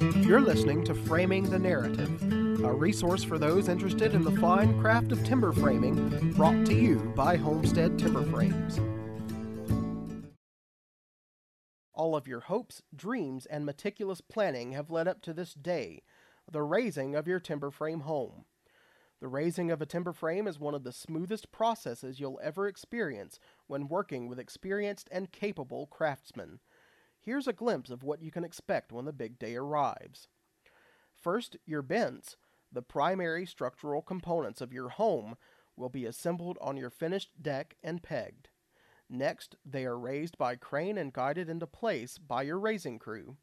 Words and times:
You're 0.00 0.40
listening 0.40 0.84
to 0.84 0.94
Framing 0.94 1.50
the 1.50 1.58
Narrative, 1.58 2.22
a 2.62 2.72
resource 2.72 3.24
for 3.24 3.36
those 3.36 3.68
interested 3.68 4.14
in 4.14 4.22
the 4.22 4.36
fine 4.36 4.80
craft 4.80 5.10
of 5.10 5.24
timber 5.24 5.52
framing, 5.52 6.32
brought 6.34 6.66
to 6.66 6.74
you 6.74 7.12
by 7.16 7.36
Homestead 7.36 7.98
Timber 7.98 8.22
Frames. 8.22 8.78
All 11.92 12.14
of 12.14 12.28
your 12.28 12.40
hopes, 12.40 12.80
dreams, 12.94 13.44
and 13.46 13.66
meticulous 13.66 14.20
planning 14.20 14.70
have 14.70 14.88
led 14.88 15.08
up 15.08 15.20
to 15.22 15.34
this 15.34 15.52
day, 15.52 16.02
the 16.48 16.62
raising 16.62 17.16
of 17.16 17.26
your 17.26 17.40
timber 17.40 17.72
frame 17.72 18.00
home. 18.00 18.44
The 19.20 19.26
raising 19.26 19.72
of 19.72 19.82
a 19.82 19.86
timber 19.86 20.12
frame 20.12 20.46
is 20.46 20.60
one 20.60 20.76
of 20.76 20.84
the 20.84 20.92
smoothest 20.92 21.50
processes 21.50 22.20
you'll 22.20 22.38
ever 22.40 22.68
experience 22.68 23.40
when 23.66 23.88
working 23.88 24.28
with 24.28 24.38
experienced 24.38 25.08
and 25.10 25.32
capable 25.32 25.88
craftsmen. 25.88 26.60
Here's 27.28 27.46
a 27.46 27.52
glimpse 27.52 27.90
of 27.90 28.02
what 28.02 28.22
you 28.22 28.30
can 28.30 28.42
expect 28.42 28.90
when 28.90 29.04
the 29.04 29.12
big 29.12 29.38
day 29.38 29.54
arrives. 29.54 30.28
First, 31.14 31.58
your 31.66 31.82
bents, 31.82 32.38
the 32.72 32.80
primary 32.80 33.44
structural 33.44 34.00
components 34.00 34.62
of 34.62 34.72
your 34.72 34.88
home, 34.88 35.36
will 35.76 35.90
be 35.90 36.06
assembled 36.06 36.56
on 36.62 36.78
your 36.78 36.88
finished 36.88 37.28
deck 37.42 37.76
and 37.82 38.02
pegged. 38.02 38.48
Next, 39.10 39.56
they 39.62 39.84
are 39.84 39.98
raised 39.98 40.38
by 40.38 40.56
crane 40.56 40.96
and 40.96 41.12
guided 41.12 41.50
into 41.50 41.66
place 41.66 42.16
by 42.16 42.44
your 42.44 42.58
raising 42.58 42.98
crew. 42.98 43.36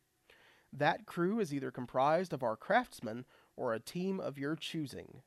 That 0.73 1.05
crew 1.05 1.40
is 1.40 1.54
either 1.54 1.70
comprised 1.70 2.34
of 2.34 2.41
our 2.41 2.57
craftsmen 2.57 3.23
or 3.55 3.76
a 3.76 3.79
team 3.79 4.20
of 4.20 4.40
your 4.40 4.55
choosing. 4.55 5.21